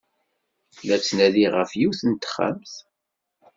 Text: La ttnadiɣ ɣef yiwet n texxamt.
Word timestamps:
La 0.85 0.97
ttnadiɣ 0.99 1.51
ɣef 1.55 1.71
yiwet 1.79 2.01
n 2.05 2.11
texxamt. 2.13 2.73